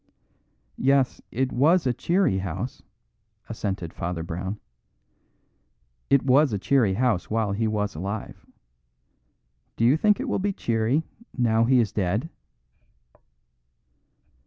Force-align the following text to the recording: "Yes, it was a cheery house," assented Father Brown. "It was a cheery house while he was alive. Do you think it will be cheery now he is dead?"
"Yes, 0.79 1.21
it 1.29 1.51
was 1.51 1.85
a 1.85 1.93
cheery 1.93 2.39
house," 2.39 2.81
assented 3.49 3.93
Father 3.93 4.23
Brown. 4.23 4.59
"It 6.09 6.25
was 6.25 6.51
a 6.51 6.57
cheery 6.57 6.95
house 6.95 7.29
while 7.29 7.51
he 7.51 7.67
was 7.67 7.93
alive. 7.93 8.43
Do 9.77 9.85
you 9.85 9.95
think 9.95 10.19
it 10.19 10.27
will 10.27 10.39
be 10.39 10.53
cheery 10.53 11.03
now 11.37 11.65
he 11.65 11.79
is 11.79 11.91
dead?" 11.91 12.29